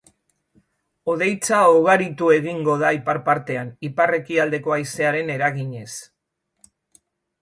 [1.11, 5.89] Hodeitza ugaritu egingo da ipar partean, ipar-ekialdeko haizearen eraginez.